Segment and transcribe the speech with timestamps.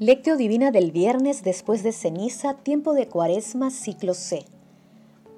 [0.00, 4.44] Lectio Divina del viernes después de ceniza, tiempo de cuaresma, ciclo C.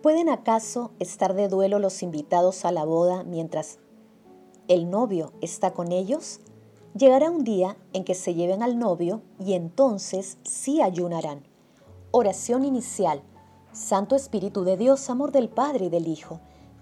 [0.03, 3.79] ¿Pueden acaso estar de duelo los invitados a la boda mientras
[4.69, 6.41] el novio está con ellos?
[6.95, 11.43] Llegará un día en que se lleven al novio y entonces sí ayunarán.
[12.11, 13.23] Oración inicial.
[13.73, 16.39] Santo Espíritu de Dios, amor del Padre y del Hijo,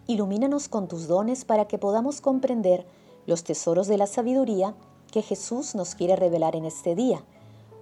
[0.08, 2.88] ilumínanos con tus dones para que podamos comprender
[3.26, 4.74] los tesoros de la sabiduría
[5.12, 7.22] que Jesús nos quiere revelar en este día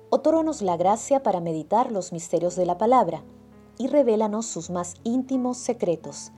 [0.08, 3.24] Otórganos la gracia para meditar los misterios de la palabra
[3.76, 6.30] y revélanos sus más íntimos secretos.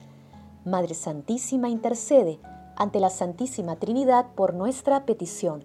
[0.65, 2.41] Madre Santísima intercede
[2.77, 5.65] ante la Santísima Trinidad por nuestra petición.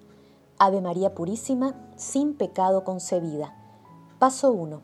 [0.57, 3.55] Ave María Purísima, sin pecado concebida.
[4.19, 4.81] Paso 1.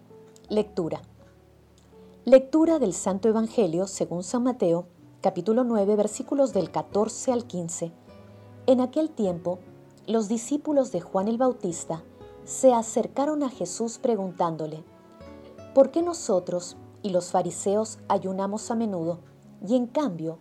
[0.47, 1.01] Lectura.
[2.23, 4.85] Lectura del Santo Evangelio según San Mateo,
[5.19, 7.91] capítulo 9, versículos del 14 al 15.
[8.65, 9.59] En aquel tiempo,
[10.07, 12.03] los discípulos de Juan el Bautista
[12.49, 14.83] se acercaron a Jesús preguntándole,
[15.75, 19.19] ¿por qué nosotros y los fariseos ayunamos a menudo
[19.65, 20.39] y en cambio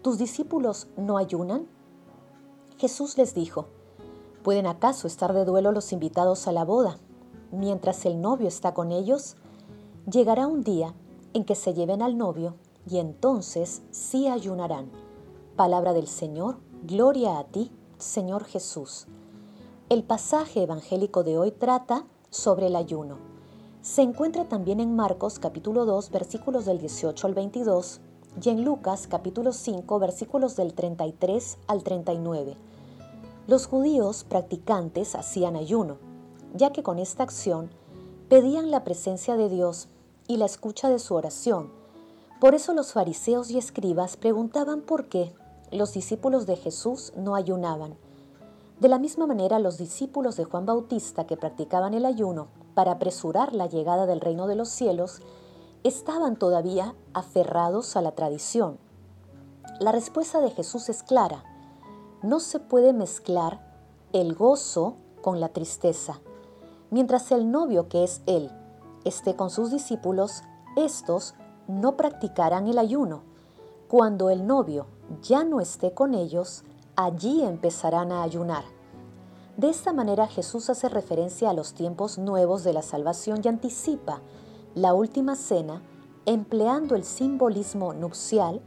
[0.00, 1.66] tus discípulos no ayunan?
[2.76, 3.66] Jesús les dijo,
[4.44, 7.00] ¿pueden acaso estar de duelo los invitados a la boda
[7.50, 9.34] mientras el novio está con ellos?
[10.08, 10.94] Llegará un día
[11.34, 12.54] en que se lleven al novio
[12.88, 14.92] y entonces sí ayunarán.
[15.56, 19.08] Palabra del Señor, gloria a ti, Señor Jesús.
[19.90, 23.16] El pasaje evangélico de hoy trata sobre el ayuno.
[23.80, 28.02] Se encuentra también en Marcos capítulo 2 versículos del 18 al 22
[28.42, 32.58] y en Lucas capítulo 5 versículos del 33 al 39.
[33.46, 35.96] Los judíos practicantes hacían ayuno,
[36.54, 37.70] ya que con esta acción
[38.28, 39.88] pedían la presencia de Dios
[40.26, 41.72] y la escucha de su oración.
[42.42, 45.32] Por eso los fariseos y escribas preguntaban por qué
[45.72, 47.96] los discípulos de Jesús no ayunaban.
[48.80, 53.52] De la misma manera, los discípulos de Juan Bautista que practicaban el ayuno para apresurar
[53.52, 55.20] la llegada del reino de los cielos
[55.82, 58.78] estaban todavía aferrados a la tradición.
[59.80, 61.42] La respuesta de Jesús es clara.
[62.22, 63.60] No se puede mezclar
[64.12, 66.20] el gozo con la tristeza.
[66.90, 68.50] Mientras el novio que es Él
[69.04, 70.42] esté con sus discípulos,
[70.76, 71.34] estos
[71.66, 73.22] no practicarán el ayuno.
[73.88, 74.86] Cuando el novio
[75.20, 76.62] ya no esté con ellos,
[76.98, 78.64] allí empezarán a ayunar.
[79.56, 84.20] De esta manera Jesús hace referencia a los tiempos nuevos de la salvación y anticipa
[84.74, 85.80] la última cena
[86.26, 88.60] empleando el simbolismo nupcial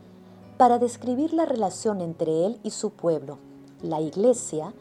[0.57, 3.37] para describir la relación entre Él y su pueblo,
[3.81, 4.73] la iglesia,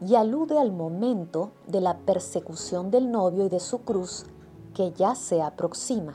[0.00, 4.24] y alude al momento de la persecución del novio y de su cruz
[4.72, 6.14] que ya se aproxima.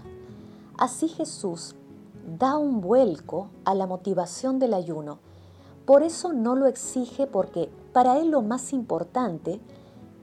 [0.75, 1.75] Así Jesús
[2.39, 5.19] da un vuelco a la motivación del ayuno
[5.89, 9.59] por eso no lo exige porque para él lo más importante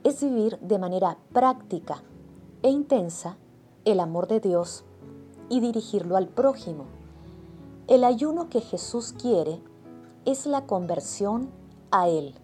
[0.05, 2.03] es vivir de manera práctica
[2.63, 3.35] e intensa
[3.83, 4.85] el amor de Dios
[5.49, 6.85] y dirigirlo al prójimo.
[7.87, 9.61] El ayuno que Jesús quiere
[10.23, 11.49] es la conversión
[11.91, 12.35] a Él.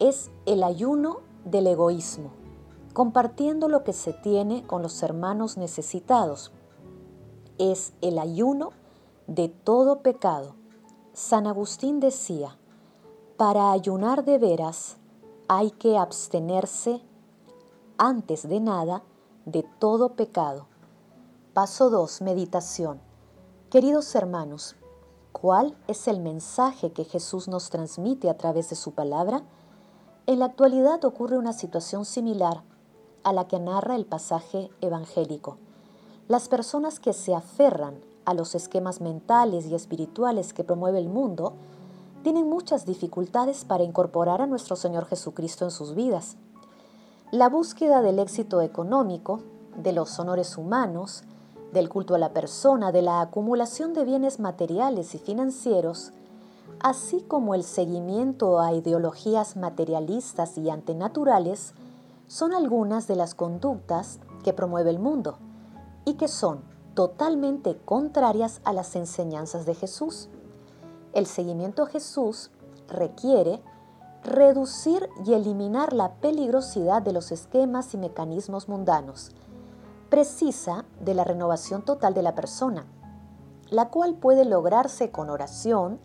[0.00, 2.32] Es el ayuno del egoísmo,
[2.94, 6.50] compartiendo lo que se tiene con los hermanos necesitados.
[7.58, 8.70] Es el ayuno
[9.28, 10.56] de todo pecado
[11.14, 12.58] San Agustín decía,
[13.36, 14.96] para ayunar de veras
[15.46, 17.02] hay que abstenerse
[17.98, 19.04] antes de nada
[19.46, 20.66] de todo pecado.
[21.52, 22.22] Paso 2.
[22.22, 23.00] Meditación.
[23.70, 24.74] Queridos hermanos,
[25.30, 29.44] ¿cuál es el mensaje que Jesús nos transmite a través de su palabra?
[30.26, 32.64] En la actualidad ocurre una situación similar
[33.22, 35.58] a la que narra el pasaje evangélico.
[36.26, 41.54] Las personas que se aferran a los esquemas mentales y espirituales que promueve el mundo,
[42.22, 46.36] tienen muchas dificultades para incorporar a nuestro Señor Jesucristo en sus vidas.
[47.30, 49.40] La búsqueda del éxito económico,
[49.76, 51.24] de los honores humanos,
[51.72, 56.12] del culto a la persona, de la acumulación de bienes materiales y financieros,
[56.80, 61.74] así como el seguimiento a ideologías materialistas y antenaturales,
[62.26, 65.36] son algunas de las conductas que promueve el mundo
[66.04, 66.60] y que son
[66.94, 70.28] totalmente contrarias a las enseñanzas de Jesús.
[71.12, 72.50] El seguimiento a Jesús
[72.88, 73.62] requiere
[74.22, 79.32] reducir y eliminar la peligrosidad de los esquemas y mecanismos mundanos.
[80.08, 82.86] Precisa de la renovación total de la persona,
[83.68, 85.98] la cual puede lograrse con oración,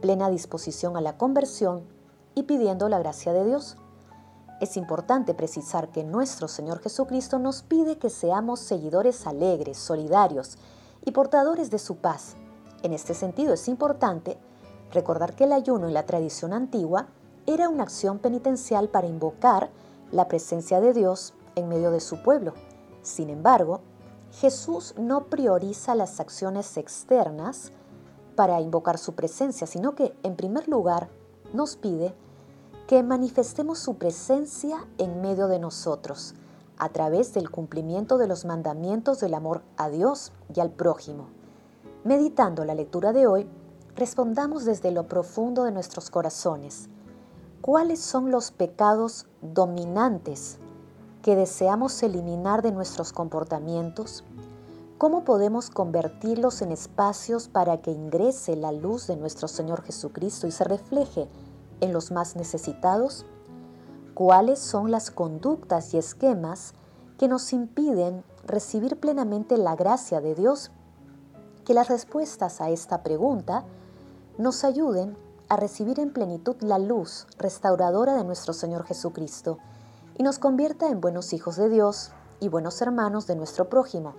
[0.00, 1.82] plena disposición a la conversión
[2.34, 3.76] y pidiendo la gracia de Dios.
[4.60, 10.58] Es importante precisar que nuestro Señor Jesucristo nos pide que seamos seguidores alegres, solidarios
[11.02, 12.36] y portadores de su paz.
[12.82, 14.36] En este sentido es importante
[14.92, 17.08] recordar que el ayuno en la tradición antigua
[17.46, 19.70] era una acción penitencial para invocar
[20.12, 22.52] la presencia de Dios en medio de su pueblo.
[23.00, 23.80] Sin embargo,
[24.32, 27.72] Jesús no prioriza las acciones externas
[28.36, 31.08] para invocar su presencia, sino que en primer lugar
[31.54, 32.14] nos pide
[32.90, 36.34] que manifestemos su presencia en medio de nosotros,
[36.76, 41.28] a través del cumplimiento de los mandamientos del amor a Dios y al prójimo.
[42.02, 43.48] Meditando la lectura de hoy,
[43.94, 46.88] respondamos desde lo profundo de nuestros corazones.
[47.60, 50.58] ¿Cuáles son los pecados dominantes
[51.22, 54.24] que deseamos eliminar de nuestros comportamientos?
[54.98, 60.50] ¿Cómo podemos convertirlos en espacios para que ingrese la luz de nuestro Señor Jesucristo y
[60.50, 61.28] se refleje
[61.80, 63.26] en los más necesitados?
[64.14, 66.74] ¿Cuáles son las conductas y esquemas
[67.18, 70.70] que nos impiden recibir plenamente la gracia de Dios?
[71.64, 73.64] Que las respuestas a esta pregunta
[74.38, 75.16] nos ayuden
[75.48, 79.58] a recibir en plenitud la luz restauradora de nuestro Señor Jesucristo
[80.16, 84.14] y nos convierta en buenos hijos de Dios y buenos hermanos de nuestro prójimo.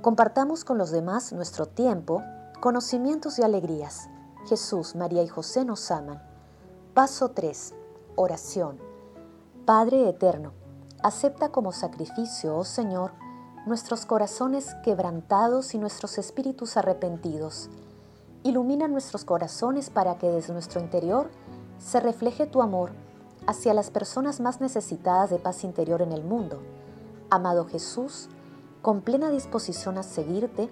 [0.00, 2.22] Compartamos con los demás nuestro tiempo,
[2.60, 4.08] conocimientos y alegrías.
[4.48, 6.27] Jesús, María y José nos aman.
[6.98, 7.74] Paso 3.
[8.16, 8.80] Oración.
[9.64, 10.50] Padre Eterno,
[11.00, 13.12] acepta como sacrificio, oh Señor,
[13.66, 17.70] nuestros corazones quebrantados y nuestros espíritus arrepentidos.
[18.42, 21.30] Ilumina nuestros corazones para que desde nuestro interior
[21.78, 22.90] se refleje tu amor
[23.46, 26.60] hacia las personas más necesitadas de paz interior en el mundo.
[27.30, 28.28] Amado Jesús,
[28.82, 30.68] con plena disposición a seguirte,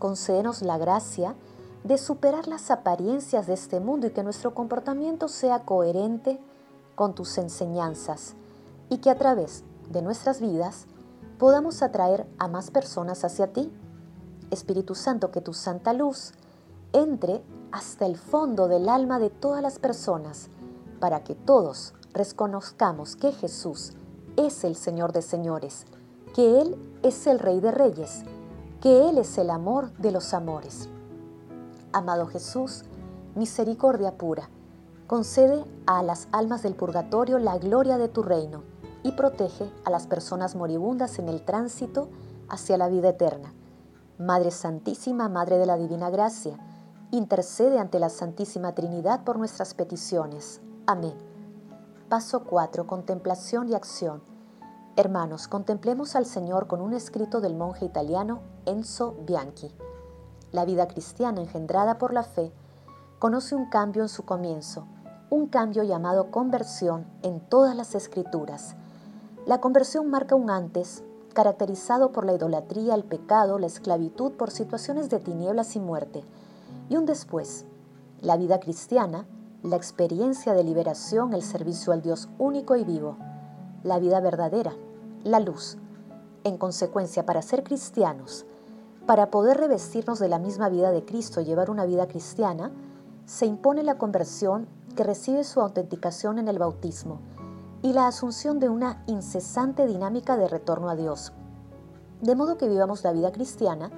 [0.00, 1.36] concédenos la gracia
[1.88, 6.38] de superar las apariencias de este mundo y que nuestro comportamiento sea coherente
[6.94, 8.34] con tus enseñanzas
[8.90, 10.84] y que a través de nuestras vidas
[11.38, 13.72] podamos atraer a más personas hacia ti.
[14.50, 16.32] Espíritu Santo, que tu santa luz
[16.92, 17.42] entre
[17.72, 20.50] hasta el fondo del alma de todas las personas
[21.00, 23.92] para que todos reconozcamos que Jesús
[24.36, 25.86] es el Señor de señores,
[26.34, 28.24] que Él es el Rey de reyes,
[28.82, 30.90] que Él es el amor de los amores.
[31.92, 32.84] Amado Jesús,
[33.34, 34.50] misericordia pura,
[35.06, 38.62] concede a las almas del purgatorio la gloria de tu reino
[39.02, 42.10] y protege a las personas moribundas en el tránsito
[42.48, 43.54] hacia la vida eterna.
[44.18, 46.58] Madre Santísima, Madre de la Divina Gracia,
[47.10, 50.60] intercede ante la Santísima Trinidad por nuestras peticiones.
[50.86, 51.14] Amén.
[52.10, 52.86] Paso 4.
[52.86, 54.22] Contemplación y acción.
[54.96, 59.72] Hermanos, contemplemos al Señor con un escrito del monje italiano Enzo Bianchi.
[60.52, 62.52] La vida cristiana engendrada por la fe
[63.18, 64.86] conoce un cambio en su comienzo
[65.30, 68.76] un cambio llamado conversión en todas las escrituras.
[69.46, 71.02] La conversión marca un antes,
[71.34, 76.24] caracterizado por la idolatría, el pecado, la esclavitud por situaciones de tinieblas y muerte,
[76.88, 77.66] y un después,
[78.22, 79.26] la vida cristiana,
[79.62, 83.16] la experiencia de liberación, el servicio al Dios único y vivo,
[83.82, 84.72] la vida verdadera,
[85.24, 85.76] la luz.
[86.44, 88.46] En consecuencia, para ser cristianos,
[89.08, 92.70] para poder revestirnos de la misma vida de Cristo y llevar una vida cristiana,
[93.24, 97.18] se impone la conversión que recibe su autenticación en el bautismo
[97.80, 101.32] y la asunción de una incesante dinámica de retorno a Dios.
[102.20, 103.90] De modo que vivamos la vida cristiana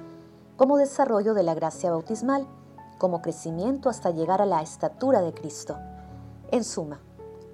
[0.55, 2.47] como desarrollo de la gracia bautismal,
[2.97, 5.75] como crecimiento hasta llegar a la estatura de Cristo.
[6.51, 7.01] En suma,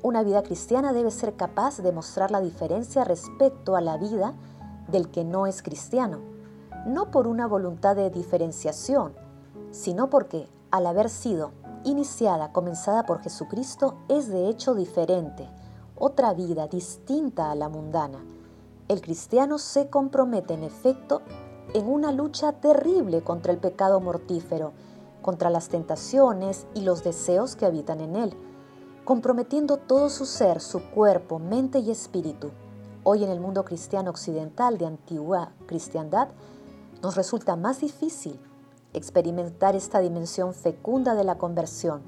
[0.04, 4.36] una vida cristiana debe ser capaz de mostrar la diferencia respecto a la vida
[4.90, 6.37] del que no es cristiano,
[6.88, 9.14] no por una voluntad de diferenciación,
[9.72, 11.52] sino porque, al haber sido
[11.84, 15.48] iniciada, comenzada por Jesucristo, es de hecho diferente,
[15.98, 18.20] otra vida distinta a la mundana.
[18.88, 21.22] El cristiano se compromete en efecto
[21.74, 24.72] en una lucha terrible contra el pecado mortífero,
[25.22, 28.34] contra las tentaciones y los deseos que habitan en él,
[29.04, 32.52] comprometiendo todo su ser, su cuerpo, mente y espíritu.
[33.04, 36.30] Hoy en el mundo cristiano occidental de antigua cristiandad,
[37.02, 38.40] nos resulta más difícil
[38.94, 42.02] experimentar esta dimensión fecunda de la conversión,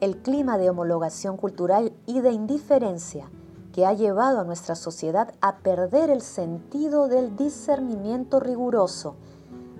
[0.00, 3.30] el clima de homologación cultural y de indiferencia
[3.72, 9.16] que ha llevado a nuestra sociedad a perder el sentido del discernimiento riguroso,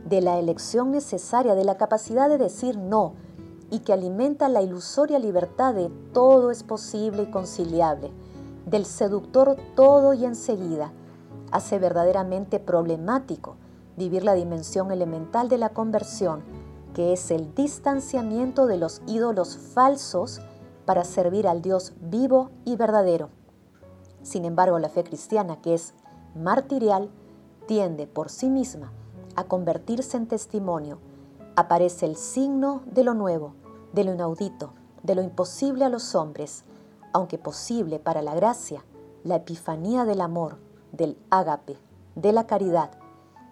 [0.09, 3.15] de la elección necesaria, de la capacidad de decir no,
[3.71, 8.11] y que alimenta la ilusoria libertad de todo es posible y conciliable,
[8.67, 10.93] del seductor todo y enseguida,
[11.51, 13.57] hace verdaderamente problemático
[13.99, 16.43] vivir la dimensión elemental de la conversión,
[16.95, 20.41] que es el distanciamiento de los ídolos falsos
[20.87, 23.29] para servir al Dios vivo y verdadero.
[24.23, 25.95] Sin embargo, la fe cristiana, que es
[26.35, 27.11] martirial,
[27.67, 28.93] tiende por sí misma
[29.37, 30.99] a convertirse en testimonio.
[31.57, 33.55] Aparece el signo de lo nuevo,
[33.93, 36.65] de lo inaudito, de lo imposible a los hombres,
[37.13, 38.85] aunque posible para la gracia,
[39.25, 40.59] la epifanía del amor,
[40.93, 41.79] del ágape,
[42.15, 42.91] de la caridad.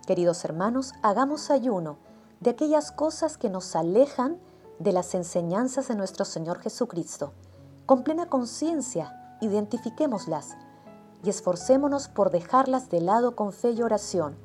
[0.07, 1.99] Queridos hermanos, hagamos ayuno
[2.39, 4.39] de aquellas cosas que nos alejan
[4.79, 7.33] de las enseñanzas de nuestro Señor Jesucristo.
[7.87, 10.57] Con plena conciencia, identifiquémoslas
[11.25, 14.37] y esforcémonos por dejarlas de lado con fe y oración.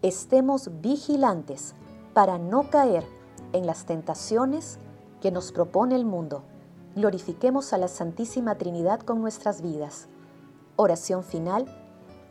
[0.00, 1.74] Estemos vigilantes
[2.14, 3.06] para no caer
[3.52, 4.78] en las tentaciones
[5.20, 6.44] que nos propone el mundo.
[6.96, 10.08] Glorifiquemos a la Santísima Trinidad con nuestras vidas.
[10.76, 11.83] Oración final.